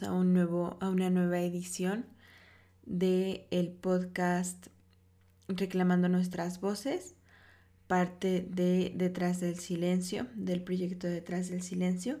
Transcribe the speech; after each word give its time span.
a 0.00 0.12
un 0.12 0.32
nuevo, 0.32 0.78
a 0.80 0.88
una 0.88 1.10
nueva 1.10 1.40
edición 1.40 2.06
de 2.86 3.46
el 3.50 3.68
podcast 3.68 4.68
Reclamando 5.48 6.08
nuestras 6.08 6.60
voces, 6.60 7.14
parte 7.88 8.46
de 8.48 8.92
Detrás 8.94 9.40
del 9.40 9.58
Silencio, 9.58 10.28
del 10.34 10.62
proyecto 10.62 11.08
Detrás 11.08 11.50
del 11.50 11.60
Silencio. 11.60 12.20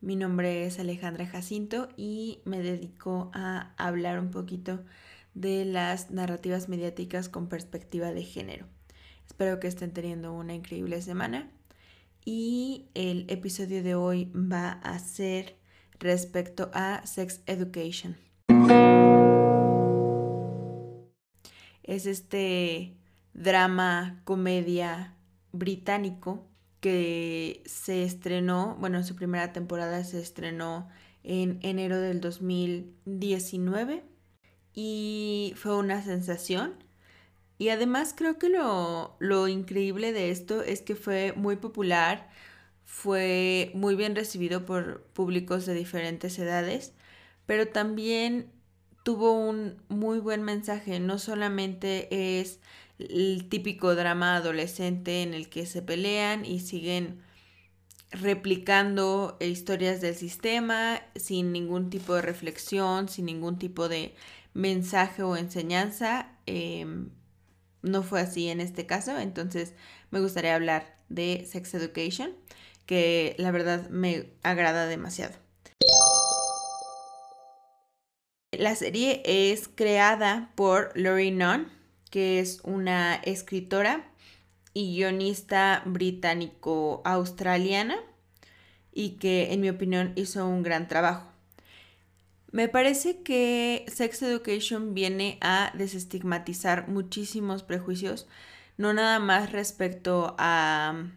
Mi 0.00 0.16
nombre 0.16 0.66
es 0.66 0.80
Alejandra 0.80 1.26
Jacinto 1.26 1.88
y 1.96 2.40
me 2.44 2.60
dedico 2.60 3.30
a 3.32 3.74
hablar 3.76 4.18
un 4.18 4.30
poquito 4.30 4.82
de 5.34 5.64
las 5.64 6.10
narrativas 6.10 6.68
mediáticas 6.68 7.28
con 7.28 7.48
perspectiva 7.48 8.12
de 8.12 8.24
género. 8.24 8.66
Espero 9.26 9.60
que 9.60 9.68
estén 9.68 9.92
teniendo 9.92 10.32
una 10.32 10.54
increíble 10.54 11.00
semana 11.02 11.52
y 12.24 12.88
el 12.94 13.26
episodio 13.28 13.84
de 13.84 13.94
hoy 13.94 14.32
va 14.34 14.72
a 14.72 14.98
ser 14.98 15.56
respecto 15.98 16.70
a 16.74 17.06
Sex 17.06 17.40
Education. 17.46 18.16
Es 21.82 22.06
este 22.06 22.96
drama, 23.32 24.20
comedia 24.24 25.14
británico 25.52 26.46
que 26.80 27.62
se 27.66 28.02
estrenó, 28.04 28.76
bueno, 28.80 29.02
su 29.02 29.16
primera 29.16 29.52
temporada 29.52 30.04
se 30.04 30.20
estrenó 30.20 30.88
en 31.22 31.58
enero 31.62 32.00
del 32.00 32.20
2019 32.20 34.04
y 34.74 35.54
fue 35.56 35.76
una 35.76 36.02
sensación. 36.02 36.74
Y 37.58 37.70
además 37.70 38.14
creo 38.16 38.38
que 38.38 38.50
lo, 38.50 39.16
lo 39.18 39.48
increíble 39.48 40.12
de 40.12 40.30
esto 40.30 40.62
es 40.62 40.82
que 40.82 40.94
fue 40.94 41.32
muy 41.34 41.56
popular, 41.56 42.28
fue 42.86 43.72
muy 43.74 43.96
bien 43.96 44.14
recibido 44.14 44.64
por 44.64 45.02
públicos 45.12 45.66
de 45.66 45.74
diferentes 45.74 46.38
edades, 46.38 46.94
pero 47.44 47.66
también 47.66 48.52
tuvo 49.02 49.32
un 49.32 49.82
muy 49.88 50.20
buen 50.20 50.44
mensaje. 50.44 51.00
No 51.00 51.18
solamente 51.18 52.40
es 52.40 52.60
el 53.00 53.48
típico 53.48 53.94
drama 53.96 54.36
adolescente 54.36 55.22
en 55.22 55.34
el 55.34 55.48
que 55.48 55.66
se 55.66 55.82
pelean 55.82 56.44
y 56.44 56.60
siguen 56.60 57.22
replicando 58.12 59.36
historias 59.40 60.00
del 60.00 60.14
sistema 60.14 61.02
sin 61.16 61.52
ningún 61.52 61.90
tipo 61.90 62.14
de 62.14 62.22
reflexión, 62.22 63.08
sin 63.08 63.26
ningún 63.26 63.58
tipo 63.58 63.88
de 63.88 64.14
mensaje 64.54 65.24
o 65.24 65.36
enseñanza. 65.36 66.30
Em, 66.46 67.10
no 67.82 68.04
fue 68.04 68.20
así 68.20 68.48
en 68.48 68.60
este 68.60 68.86
caso, 68.86 69.18
entonces 69.18 69.74
me 70.12 70.20
gustaría 70.20 70.54
hablar 70.54 70.96
de 71.08 71.44
Sex 71.50 71.74
Education 71.74 72.30
que 72.86 73.34
la 73.38 73.50
verdad 73.50 73.90
me 73.90 74.30
agrada 74.42 74.86
demasiado. 74.86 75.34
La 78.52 78.74
serie 78.74 79.20
es 79.24 79.68
creada 79.68 80.52
por 80.54 80.92
Lori 80.94 81.30
Nunn, 81.30 81.70
que 82.10 82.40
es 82.40 82.60
una 82.62 83.16
escritora 83.16 84.10
y 84.72 84.94
guionista 84.94 85.82
británico-australiana 85.84 87.98
y 88.92 89.18
que 89.18 89.52
en 89.52 89.60
mi 89.60 89.68
opinión 89.68 90.14
hizo 90.16 90.46
un 90.46 90.62
gran 90.62 90.88
trabajo. 90.88 91.30
Me 92.50 92.68
parece 92.68 93.22
que 93.22 93.84
Sex 93.88 94.22
Education 94.22 94.94
viene 94.94 95.36
a 95.42 95.70
desestigmatizar 95.74 96.88
muchísimos 96.88 97.62
prejuicios, 97.62 98.26
no 98.78 98.94
nada 98.94 99.18
más 99.18 99.52
respecto 99.52 100.34
a 100.38 101.10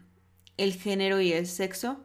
el 0.59 0.73
género 0.73 1.21
y 1.21 1.31
el 1.31 1.47
sexo, 1.47 2.03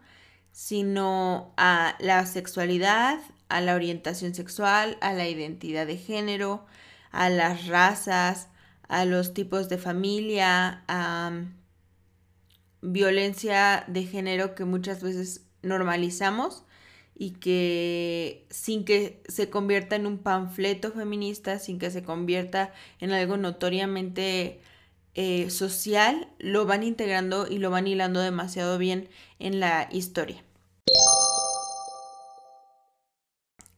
sino 0.53 1.53
a 1.57 1.97
la 1.99 2.25
sexualidad, 2.27 3.19
a 3.49 3.61
la 3.61 3.75
orientación 3.75 4.35
sexual, 4.35 4.97
a 5.01 5.13
la 5.13 5.29
identidad 5.29 5.87
de 5.87 5.97
género, 5.97 6.65
a 7.11 7.29
las 7.29 7.67
razas, 7.67 8.49
a 8.89 9.05
los 9.05 9.35
tipos 9.35 9.69
de 9.69 9.79
familia, 9.79 10.85
a 10.87 11.43
violencia 12.81 13.85
de 13.89 14.05
género 14.05 14.55
que 14.55 14.65
muchas 14.65 15.03
veces 15.03 15.43
normalizamos 15.63 16.65
y 17.17 17.31
que 17.33 18.47
sin 18.51 18.85
que 18.85 19.23
se 19.29 19.51
convierta 19.51 19.97
en 19.97 20.07
un 20.07 20.19
panfleto 20.19 20.93
feminista, 20.93 21.59
sin 21.59 21.79
que 21.79 21.91
se 21.91 22.05
convierta 22.05 22.73
en 23.01 23.13
algo 23.13 23.37
notoriamente 23.37 24.61
eh, 25.15 25.49
social 25.51 26.29
lo 26.39 26.67
van 26.67 26.83
integrando 26.83 27.47
y 27.49 27.59
lo 27.59 27.71
van 27.71 27.87
hilando 27.87 28.21
demasiado 28.21 28.79
bien 28.79 29.09
en 29.39 29.61
la 29.61 29.89
historia. 29.93 30.43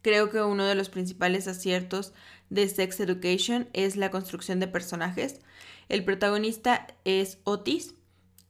Creo 0.00 0.30
que 0.30 0.40
uno 0.40 0.64
de 0.64 0.74
los 0.74 0.88
principales 0.88 1.48
aciertos 1.48 2.12
de 2.48 2.68
Sex 2.68 3.00
Education 3.00 3.68
es 3.72 3.96
la 3.96 4.10
construcción 4.10 4.60
de 4.60 4.68
personajes. 4.68 5.40
El 5.88 6.04
protagonista 6.04 6.86
es 7.04 7.38
Otis 7.44 7.94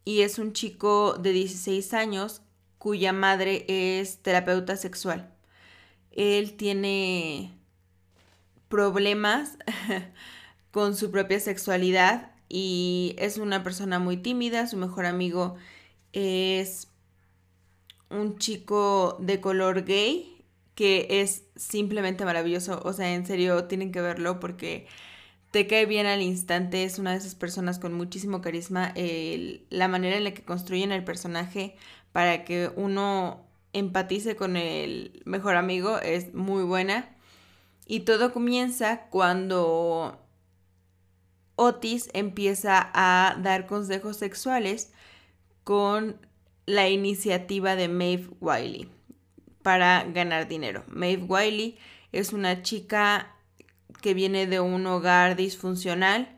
y 0.05 0.21
es 0.21 0.39
un 0.39 0.53
chico 0.53 1.15
de 1.15 1.33
16 1.33 1.95
años 1.95 2.43
cuya 2.79 3.13
madre 3.13 3.65
es 3.69 4.19
terapeuta 4.19 4.77
sexual. 4.77 5.35
Él 6.13 6.57
tiene 6.57 7.59
problemas 8.69 9.57
con 10.71 10.95
su 10.95 11.11
propia 11.11 11.41
sexualidad 11.41 12.36
y 12.49 13.15
es 13.19 13.39
una 13.39 13.63
persona 13.63 13.99
muy 13.99 14.17
tímida, 14.17 14.67
su 14.67 14.77
mejor 14.77 15.07
amigo 15.07 15.57
es 16.13 16.89
un 18.11 18.39
chico 18.39 19.17
de 19.21 19.41
color 19.41 19.85
gay 19.85 20.45
que 20.75 21.07
es 21.23 21.45
simplemente 21.57 22.25
maravilloso, 22.25 22.81
o 22.85 22.93
sea, 22.93 23.15
en 23.15 23.27
serio 23.27 23.65
tienen 23.65 23.93
que 23.93 24.01
verlo 24.01 24.41
porque 24.41 24.87
te 25.51 25.67
cae 25.67 25.87
bien 25.87 26.07
al 26.07 26.23
instante, 26.23 26.85
es 26.85 26.99
una 26.99 27.13
de 27.13 27.19
esas 27.19 27.35
personas 27.35 27.79
con 27.79 27.95
muchísimo 27.95 28.43
carisma, 28.43 28.93
la 29.71 29.89
manera 29.89 30.17
en 30.17 30.25
la 30.25 30.35
que 30.35 30.45
construyen 30.45 30.93
el 30.93 31.05
personaje 31.05 31.77
para 32.13 32.45
que 32.45 32.71
uno 32.77 33.47
empatice 33.73 34.37
con 34.37 34.57
el 34.57 35.23
mejor 35.25 35.57
amigo 35.57 35.99
es 35.99 36.35
muy 36.35 36.63
buena. 36.63 37.11
Y 37.87 38.01
todo 38.01 38.33
comienza 38.33 39.07
cuando 39.11 40.26
Otis 41.57 42.11
empieza 42.13 42.91
a 42.93 43.37
dar 43.43 43.67
consejos 43.67 44.19
sexuales 44.19 44.93
con 45.65 46.17
la 46.67 46.89
iniciativa 46.89 47.77
de 47.77 47.89
Maeve 47.89 48.29
Wiley 48.41 48.91
para 49.63 50.05
ganar 50.05 50.49
dinero. 50.49 50.85
Maeve 50.89 51.25
Wiley 51.25 51.79
es 52.13 52.33
una 52.33 52.63
chica 52.63 53.35
que 54.01 54.15
viene 54.15 54.47
de 54.47 54.61
un 54.61 54.87
hogar 54.87 55.37
disfuncional. 55.37 56.29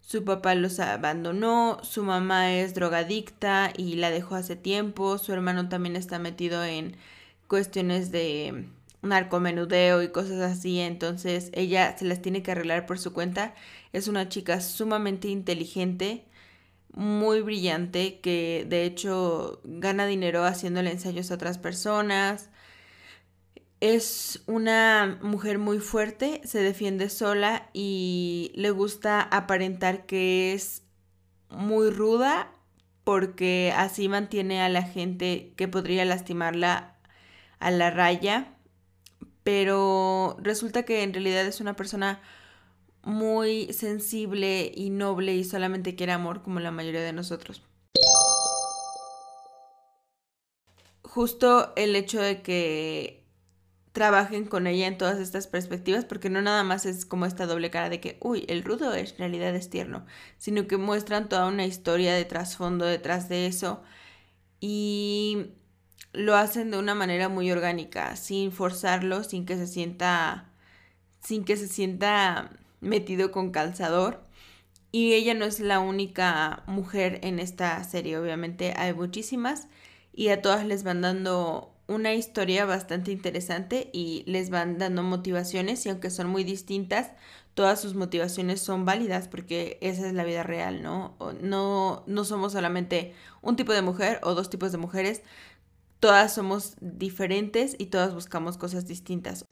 Su 0.00 0.24
papá 0.24 0.54
los 0.54 0.78
abandonó, 0.80 1.80
su 1.82 2.02
mamá 2.02 2.54
es 2.54 2.74
drogadicta 2.74 3.72
y 3.76 3.96
la 3.96 4.10
dejó 4.10 4.36
hace 4.36 4.56
tiempo, 4.56 5.18
su 5.18 5.32
hermano 5.32 5.68
también 5.68 5.96
está 5.96 6.18
metido 6.18 6.64
en 6.64 6.96
cuestiones 7.46 8.10
de 8.10 8.68
narcomenudeo 9.02 10.02
y 10.02 10.08
cosas 10.08 10.40
así, 10.40 10.80
entonces 10.80 11.50
ella 11.54 11.96
se 11.96 12.04
las 12.04 12.20
tiene 12.22 12.42
que 12.42 12.52
arreglar 12.52 12.86
por 12.86 12.98
su 12.98 13.12
cuenta. 13.12 13.54
Es 13.92 14.08
una 14.08 14.28
chica 14.28 14.60
sumamente 14.60 15.28
inteligente, 15.28 16.26
muy 16.92 17.40
brillante, 17.42 18.20
que 18.20 18.66
de 18.68 18.84
hecho 18.84 19.60
gana 19.64 20.06
dinero 20.06 20.44
haciéndole 20.44 20.90
ensayos 20.90 21.30
a 21.30 21.34
otras 21.34 21.58
personas. 21.58 22.50
Es 23.80 24.42
una 24.46 25.18
mujer 25.22 25.58
muy 25.58 25.78
fuerte, 25.78 26.40
se 26.44 26.60
defiende 26.60 27.08
sola 27.10 27.70
y 27.72 28.50
le 28.56 28.70
gusta 28.70 29.22
aparentar 29.22 30.06
que 30.06 30.52
es 30.52 30.82
muy 31.50 31.90
ruda 31.90 32.52
porque 33.04 33.72
así 33.76 34.08
mantiene 34.08 34.60
a 34.60 34.68
la 34.68 34.82
gente 34.82 35.54
que 35.56 35.68
podría 35.68 36.04
lastimarla 36.04 36.96
a 37.60 37.70
la 37.70 37.90
raya 37.90 38.57
pero 39.48 40.36
resulta 40.42 40.82
que 40.82 41.02
en 41.02 41.14
realidad 41.14 41.46
es 41.46 41.62
una 41.62 41.74
persona 41.74 42.20
muy 43.02 43.72
sensible 43.72 44.70
y 44.74 44.90
noble 44.90 45.36
y 45.36 45.42
solamente 45.42 45.94
quiere 45.94 46.12
amor 46.12 46.42
como 46.42 46.60
la 46.60 46.70
mayoría 46.70 47.00
de 47.00 47.14
nosotros. 47.14 47.62
Justo 51.02 51.72
el 51.76 51.96
hecho 51.96 52.20
de 52.20 52.42
que 52.42 53.24
trabajen 53.92 54.44
con 54.44 54.66
ella 54.66 54.86
en 54.86 54.98
todas 54.98 55.18
estas 55.18 55.46
perspectivas, 55.46 56.04
porque 56.04 56.28
no 56.28 56.42
nada 56.42 56.62
más 56.62 56.84
es 56.84 57.06
como 57.06 57.24
esta 57.24 57.46
doble 57.46 57.70
cara 57.70 57.88
de 57.88 58.02
que, 58.02 58.18
uy, 58.20 58.44
el 58.48 58.62
rudo 58.64 58.92
es, 58.92 59.12
en 59.12 59.18
realidad 59.20 59.56
es 59.56 59.70
tierno, 59.70 60.04
sino 60.36 60.66
que 60.66 60.76
muestran 60.76 61.30
toda 61.30 61.46
una 61.46 61.64
historia 61.64 62.12
de 62.12 62.26
trasfondo 62.26 62.84
detrás 62.84 63.30
de 63.30 63.46
eso. 63.46 63.82
Y 64.60 65.52
lo 66.12 66.36
hacen 66.36 66.70
de 66.70 66.78
una 66.78 66.94
manera 66.94 67.28
muy 67.28 67.50
orgánica, 67.50 68.16
sin 68.16 68.52
forzarlo, 68.52 69.24
sin 69.24 69.46
que 69.46 69.56
se 69.56 69.66
sienta 69.66 70.52
sin 71.20 71.44
que 71.44 71.56
se 71.56 71.68
sienta 71.68 72.50
metido 72.80 73.32
con 73.32 73.50
calzador. 73.50 74.24
Y 74.90 75.12
ella 75.12 75.34
no 75.34 75.44
es 75.44 75.60
la 75.60 75.80
única 75.80 76.62
mujer 76.66 77.20
en 77.22 77.38
esta 77.38 77.82
serie, 77.84 78.18
obviamente 78.18 78.72
hay 78.76 78.94
muchísimas 78.94 79.68
y 80.14 80.28
a 80.28 80.40
todas 80.40 80.64
les 80.64 80.82
van 80.82 81.02
dando 81.02 81.74
una 81.88 82.14
historia 82.14 82.64
bastante 82.64 83.12
interesante 83.12 83.90
y 83.92 84.22
les 84.26 84.50
van 84.50 84.78
dando 84.78 85.02
motivaciones 85.02 85.84
y 85.84 85.90
aunque 85.90 86.10
son 86.10 86.28
muy 86.28 86.44
distintas, 86.44 87.10
todas 87.54 87.80
sus 87.80 87.94
motivaciones 87.94 88.60
son 88.60 88.84
válidas 88.84 89.28
porque 89.28 89.78
esa 89.80 90.06
es 90.06 90.14
la 90.14 90.24
vida 90.24 90.42
real, 90.42 90.82
¿no? 90.82 91.16
No, 91.42 92.04
no 92.06 92.24
somos 92.24 92.52
solamente 92.52 93.14
un 93.42 93.56
tipo 93.56 93.72
de 93.72 93.82
mujer 93.82 94.20
o 94.22 94.34
dos 94.34 94.48
tipos 94.48 94.72
de 94.72 94.78
mujeres, 94.78 95.22
todas 96.00 96.34
somos 96.34 96.76
diferentes 96.80 97.76
y 97.78 97.86
todas 97.86 98.14
buscamos 98.14 98.58
cosas 98.58 98.86
distintas. 98.86 99.44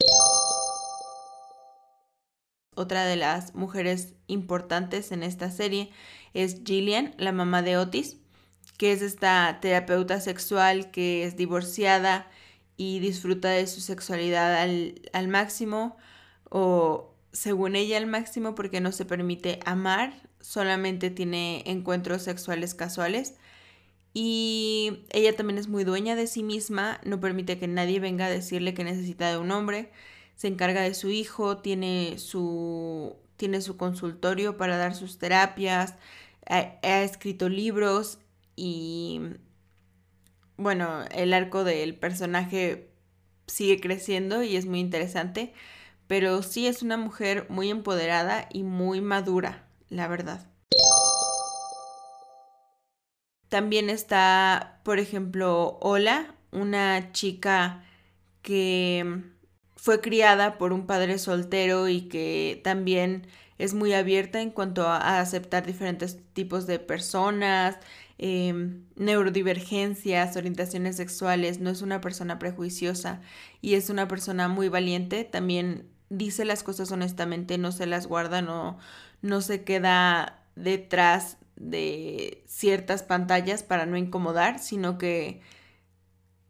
Otra 2.74 3.06
de 3.06 3.16
las 3.16 3.54
mujeres 3.54 4.14
importantes 4.26 5.10
en 5.10 5.22
esta 5.22 5.50
serie 5.50 5.90
es 6.34 6.62
Gillian, 6.64 7.14
la 7.16 7.32
mamá 7.32 7.62
de 7.62 7.78
Otis 7.78 8.18
que 8.76 8.92
es 8.92 9.02
esta 9.02 9.58
terapeuta 9.60 10.20
sexual 10.20 10.90
que 10.90 11.24
es 11.24 11.36
divorciada 11.36 12.28
y 12.76 12.98
disfruta 12.98 13.48
de 13.48 13.66
su 13.66 13.80
sexualidad 13.80 14.60
al, 14.60 15.28
máximo 15.28 15.96
o 16.50 17.14
según 17.32 17.74
ella 17.76 17.96
al 17.96 18.06
máximo 18.06 18.54
porque 18.54 18.80
no 18.80 18.92
se 18.92 19.04
permite 19.04 19.60
amar, 19.64 20.12
solamente 20.40 21.10
tiene 21.10 21.62
encuentros 21.66 22.22
sexuales 22.22 22.74
casuales 22.74 23.34
y 24.18 25.04
ella 25.10 25.36
también 25.36 25.58
es 25.58 25.68
muy 25.68 25.84
dueña 25.84 26.16
de 26.16 26.26
sí 26.26 26.42
misma, 26.42 27.02
no 27.04 27.20
permite 27.20 27.58
que 27.58 27.68
nadie 27.68 28.00
venga 28.00 28.24
a 28.24 28.30
decirle 28.30 28.72
que 28.72 28.82
necesita 28.82 29.30
de 29.30 29.36
un 29.36 29.50
hombre, 29.50 29.92
se 30.36 30.48
encarga 30.48 30.80
de 30.80 30.94
su 30.94 31.10
hijo, 31.10 31.58
tiene 31.58 32.14
su, 32.16 33.14
tiene 33.36 33.60
su 33.60 33.76
consultorio 33.76 34.56
para 34.56 34.78
dar 34.78 34.94
sus 34.94 35.18
terapias, 35.18 35.96
ha 36.46 37.02
escrito 37.02 37.50
libros 37.50 38.18
y 38.56 39.20
bueno, 40.56 41.04
el 41.14 41.34
arco 41.34 41.62
del 41.62 41.94
personaje 41.94 42.88
sigue 43.46 43.80
creciendo 43.80 44.42
y 44.42 44.56
es 44.56 44.64
muy 44.64 44.80
interesante, 44.80 45.52
pero 46.06 46.42
sí 46.42 46.66
es 46.66 46.80
una 46.80 46.96
mujer 46.96 47.44
muy 47.50 47.68
empoderada 47.68 48.48
y 48.50 48.62
muy 48.62 49.02
madura, 49.02 49.68
la 49.90 50.08
verdad. 50.08 50.55
También 53.48 53.90
está, 53.90 54.80
por 54.84 54.98
ejemplo, 54.98 55.78
Ola, 55.80 56.34
una 56.50 57.12
chica 57.12 57.84
que 58.42 59.22
fue 59.76 60.00
criada 60.00 60.58
por 60.58 60.72
un 60.72 60.86
padre 60.86 61.18
soltero 61.18 61.88
y 61.88 62.02
que 62.02 62.60
también 62.64 63.26
es 63.58 63.74
muy 63.74 63.92
abierta 63.94 64.40
en 64.40 64.50
cuanto 64.50 64.86
a, 64.86 65.20
aceptar 65.20 65.66
diferentes 65.66 66.18
tipos 66.34 66.66
de 66.66 66.78
personas, 66.78 67.78
Em, 68.18 68.86
neurodivergencias, 68.96 70.36
orientaciones 70.36 70.96
sexuales, 70.96 71.60
no 71.60 71.68
es 71.68 71.82
una 71.82 72.00
persona 72.00 72.38
prejuiciosa 72.38 73.20
y 73.60 73.74
es 73.74 73.90
una 73.90 74.08
persona 74.08 74.48
muy 74.48 74.70
valiente, 74.70 75.24
también 75.24 75.86
dice 76.08 76.46
las 76.46 76.62
cosas 76.62 76.90
honestamente, 76.92 77.58
no 77.58 77.72
se 77.72 77.84
las 77.84 78.06
guarda, 78.06 78.40
no, 78.40 78.78
no 79.20 79.42
se 79.42 79.64
queda 79.64 80.42
detrás 80.54 81.36
de 81.56 82.44
ciertas 82.46 83.02
pantallas 83.02 83.62
para 83.62 83.86
no 83.86 83.96
incomodar, 83.96 84.58
sino 84.58 84.98
que 84.98 85.40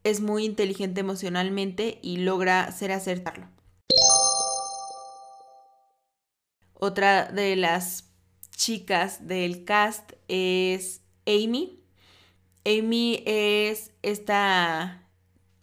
es 0.05 0.21
muy 0.21 0.45
inteligente 0.45 1.01
emocionalmente 1.01 1.99
y 2.03 2.19
logra 2.19 2.71
ser 2.71 2.93
acertarlo. 2.93 3.49
Otra 6.75 7.25
de 7.25 7.57
las 7.57 8.05
chicas 8.51 9.27
del 9.27 9.65
cast 9.65 10.13
es 10.29 11.01
Amy. 11.27 11.83
Amy 12.65 13.23
es 13.27 13.93
esta 14.03 15.06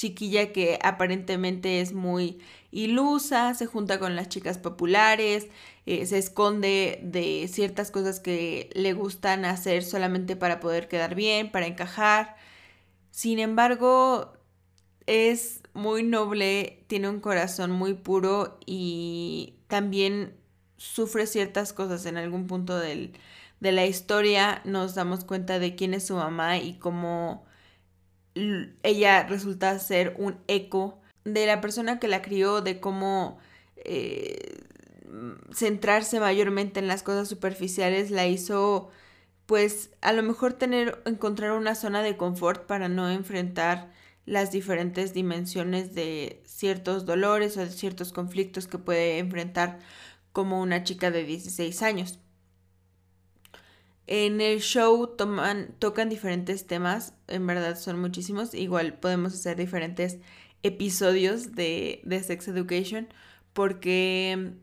chiquilla 0.03 0.51
que 0.51 0.79
aparentemente 0.83 1.79
es 1.79 1.93
muy 1.93 2.39
ilusa, 2.71 3.53
se 3.53 3.67
junta 3.67 3.99
con 3.99 4.17
las 4.17 4.27
chicas 4.27 4.57
populares, 4.57 5.47
eh, 5.85 6.05
se 6.05 6.17
esconde 6.17 6.99
de 7.03 7.47
ciertas 7.47 7.89
cosas 7.89 8.19
que 8.19 8.69
le 8.73 8.91
gustan 8.93 9.45
hacer 9.45 9.83
solamente 9.83 10.35
para 10.35 10.59
poder 10.59 10.89
quedar 10.89 11.15
bien, 11.15 11.51
para 11.51 11.67
encajar. 11.67 12.35
Sin 13.11 13.39
embargo, 13.39 14.33
es 15.05 15.61
muy 15.73 16.03
noble, 16.03 16.83
tiene 16.87 17.07
un 17.09 17.21
corazón 17.21 17.71
muy 17.71 17.93
puro 17.93 18.59
y 18.65 19.55
también 19.67 20.35
sufre 20.77 21.27
ciertas 21.27 21.71
cosas 21.71 22.05
en 22.05 22.17
algún 22.17 22.47
punto 22.47 22.77
de 22.77 23.13
la 23.61 23.85
historia 23.85 24.61
nos 24.65 24.95
damos 24.95 25.23
cuenta 25.23 25.59
de 25.59 25.75
quién 25.75 25.93
es 25.93 26.07
su 26.07 26.15
mamá 26.15 26.57
y 26.57 26.73
cómo 26.79 27.45
ella 28.35 29.23
resulta 29.23 29.77
ser 29.79 30.15
un 30.17 30.37
eco 30.47 30.99
de 31.23 31.45
la 31.45 31.61
persona 31.61 31.99
que 31.99 32.07
la 32.07 32.21
crió, 32.21 32.61
de 32.61 32.79
cómo 32.79 33.37
eh, 33.75 34.63
centrarse 35.53 36.19
mayormente 36.19 36.79
en 36.79 36.87
las 36.87 37.03
cosas 37.03 37.27
superficiales 37.27 38.11
la 38.11 38.27
hizo 38.27 38.89
pues 39.45 39.91
a 40.01 40.13
lo 40.13 40.23
mejor 40.23 40.53
tener 40.53 41.01
encontrar 41.05 41.51
una 41.51 41.75
zona 41.75 42.01
de 42.01 42.17
confort 42.17 42.65
para 42.65 42.87
no 42.87 43.09
enfrentar 43.09 43.91
las 44.25 44.51
diferentes 44.51 45.13
dimensiones 45.13 45.93
de 45.93 46.41
ciertos 46.45 47.05
dolores 47.05 47.57
o 47.57 47.59
de 47.59 47.69
ciertos 47.69 48.13
conflictos 48.13 48.67
que 48.67 48.77
puede 48.77 49.19
enfrentar 49.19 49.79
como 50.31 50.61
una 50.61 50.83
chica 50.83 51.11
de 51.11 51.25
16 51.25 51.81
años. 51.83 52.19
En 54.05 54.41
el 54.41 54.59
show 54.59 55.15
toman, 55.15 55.75
tocan 55.79 56.09
diferentes 56.09 56.67
temas, 56.67 57.13
en 57.27 57.47
verdad 57.47 57.77
son 57.77 57.99
muchísimos. 57.99 58.53
Igual 58.53 58.99
podemos 58.99 59.33
hacer 59.33 59.57
diferentes 59.57 60.17
episodios 60.61 61.53
de, 61.53 62.01
de 62.03 62.23
Sex 62.23 62.47
Education 62.47 63.07
porque 63.53 64.53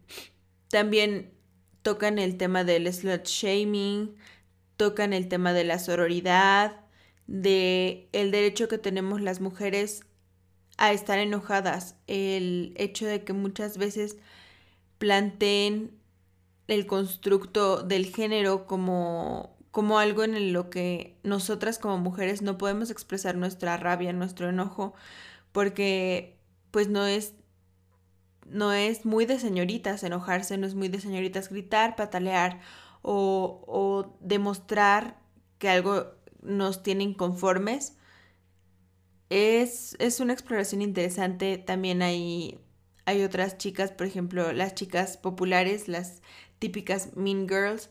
también 0.68 1.30
tocan 1.82 2.18
el 2.18 2.36
tema 2.36 2.64
del 2.64 2.92
slut 2.92 3.26
shaming, 3.26 4.14
tocan 4.76 5.12
el 5.12 5.28
tema 5.28 5.52
de 5.52 5.64
la 5.64 5.78
sororidad, 5.78 6.80
de 7.26 8.08
el 8.12 8.30
derecho 8.30 8.68
que 8.68 8.78
tenemos 8.78 9.20
las 9.20 9.40
mujeres 9.40 10.02
a 10.76 10.92
estar 10.92 11.18
enojadas, 11.18 11.96
el 12.06 12.74
hecho 12.76 13.06
de 13.06 13.22
que 13.24 13.32
muchas 13.32 13.78
veces 13.78 14.16
planteen 14.98 15.99
el 16.70 16.86
constructo 16.86 17.82
del 17.82 18.06
género 18.06 18.66
como, 18.66 19.56
como 19.72 19.98
algo 19.98 20.22
en 20.22 20.52
lo 20.52 20.70
que 20.70 21.18
nosotras 21.24 21.78
como 21.80 21.98
mujeres 21.98 22.42
no 22.42 22.58
podemos 22.58 22.90
expresar 22.90 23.36
nuestra 23.36 23.76
rabia, 23.76 24.12
nuestro 24.12 24.48
enojo, 24.48 24.94
porque 25.52 26.38
pues 26.70 26.88
no 26.88 27.06
es 27.06 27.34
no 28.46 28.72
es 28.72 29.04
muy 29.04 29.26
de 29.26 29.38
señoritas 29.38 30.02
enojarse, 30.04 30.58
no 30.58 30.66
es 30.66 30.74
muy 30.74 30.88
de 30.88 31.00
señoritas 31.00 31.48
gritar, 31.48 31.96
patalear 31.96 32.60
o, 33.02 33.64
o 33.66 34.16
demostrar 34.20 35.18
que 35.58 35.68
algo 35.68 36.06
nos 36.42 36.82
tiene 36.82 37.04
inconformes. 37.04 37.96
Es, 39.28 39.96
es 40.00 40.20
una 40.20 40.32
exploración 40.32 40.82
interesante. 40.82 41.58
También 41.58 42.02
hay, 42.02 42.58
hay 43.10 43.22
otras 43.22 43.58
chicas, 43.58 43.92
por 43.92 44.06
ejemplo, 44.06 44.52
las 44.52 44.74
chicas 44.74 45.16
populares, 45.16 45.88
las 45.88 46.22
típicas 46.58 47.16
Mean 47.16 47.48
Girls 47.48 47.90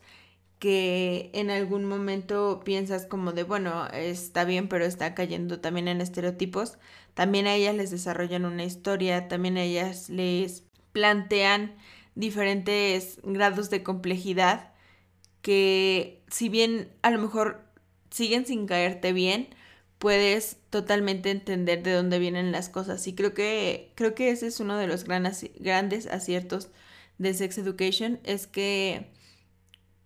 que 0.59 1.31
en 1.33 1.49
algún 1.49 1.85
momento 1.85 2.61
piensas 2.65 3.05
como 3.05 3.31
de, 3.31 3.43
bueno, 3.43 3.87
está 3.93 4.43
bien, 4.43 4.67
pero 4.67 4.85
está 4.85 5.15
cayendo 5.15 5.61
también 5.61 5.87
en 5.87 6.01
estereotipos. 6.01 6.77
También 7.13 7.47
a 7.47 7.55
ellas 7.55 7.75
les 7.75 7.91
desarrollan 7.91 8.45
una 8.45 8.65
historia, 8.65 9.29
también 9.29 9.57
a 9.57 9.63
ellas 9.63 10.09
les 10.09 10.65
plantean 10.91 11.75
diferentes 12.15 13.19
grados 13.23 13.69
de 13.69 13.83
complejidad 13.83 14.73
que 15.41 16.21
si 16.27 16.49
bien 16.49 16.91
a 17.01 17.11
lo 17.11 17.19
mejor 17.19 17.63
siguen 18.09 18.45
sin 18.45 18.67
caerte 18.67 19.13
bien, 19.13 19.55
puedes 19.99 20.57
totalmente 20.69 21.29
entender 21.29 21.83
de 21.83 21.93
dónde 21.93 22.19
vienen 22.19 22.51
las 22.51 22.69
cosas. 22.69 23.05
Y 23.05 23.13
creo 23.13 23.33
que, 23.33 23.91
creo 23.95 24.15
que 24.15 24.31
ese 24.31 24.47
es 24.47 24.59
uno 24.59 24.77
de 24.77 24.87
los 24.87 25.03
grandes 25.03 26.07
aciertos 26.07 26.69
de 27.17 27.33
Sex 27.33 27.57
Education 27.59 28.19
es 28.23 28.47
que 28.47 29.11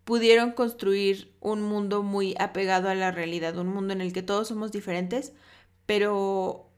pudieron 0.03 0.51
construir 0.51 1.33
un 1.39 1.61
mundo 1.61 2.03
muy 2.03 2.35
apegado 2.39 2.89
a 2.89 2.95
la 2.95 3.11
realidad, 3.11 3.57
un 3.57 3.67
mundo 3.67 3.93
en 3.93 4.01
el 4.01 4.11
que 4.11 4.23
todos 4.23 4.49
somos 4.49 4.71
diferentes, 4.71 5.31
pero 5.85 6.69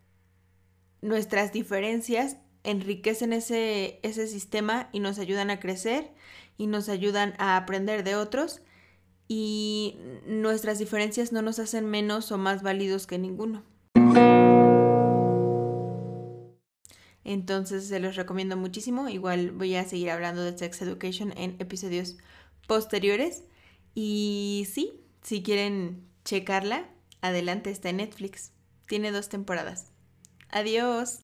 nuestras 1.01 1.53
diferencias 1.53 2.37
enriquecen 2.63 3.31
ese, 3.33 3.99
ese 4.03 4.27
sistema 4.27 4.89
y 4.91 4.99
nos 4.99 5.19
ayudan 5.19 5.49
a 5.49 5.59
crecer 5.59 6.11
y 6.57 6.67
nos 6.67 6.89
ayudan 6.89 7.33
a 7.37 7.57
aprender 7.57 8.03
de 8.03 8.15
otros 8.15 8.61
y 9.27 9.97
nuestras 10.25 10.79
diferencias 10.79 11.31
no 11.31 11.41
nos 11.41 11.59
hacen 11.59 11.85
menos 11.85 12.31
o 12.31 12.37
más 12.37 12.61
válidos 12.61 13.07
que 13.07 13.17
ninguno. 13.17 13.63
Entonces 17.23 17.87
se 17.87 17.99
los 17.99 18.15
recomiendo 18.15 18.55
muchísimo. 18.55 19.09
Igual 19.09 19.51
voy 19.51 19.75
a 19.75 19.83
seguir 19.83 20.11
hablando 20.11 20.43
de 20.43 20.57
Sex 20.57 20.81
Education 20.83 21.33
en 21.35 21.55
episodios 21.59 22.17
posteriores. 22.67 23.43
Y 23.95 24.67
sí, 24.71 25.01
si 25.23 25.41
quieren 25.41 26.07
checarla, 26.23 26.89
adelante 27.21 27.71
está 27.71 27.89
en 27.89 27.97
Netflix. 27.97 28.51
Tiene 28.87 29.11
dos 29.11 29.29
temporadas. 29.29 29.91
Adiós. 30.49 31.21